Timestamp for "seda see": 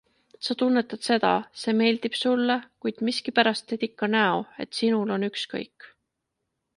1.07-1.75